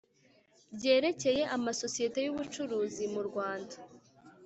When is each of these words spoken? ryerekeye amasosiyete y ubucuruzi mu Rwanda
ryerekeye 0.75 1.43
amasosiyete 1.55 2.19
y 2.25 2.29
ubucuruzi 2.31 3.03
mu 3.13 3.21
Rwanda 3.27 3.75